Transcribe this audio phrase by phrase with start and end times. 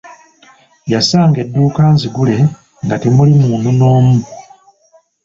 [0.91, 2.37] Yasanga edduuka nzigule
[2.83, 4.17] nga temuli munu n'omu.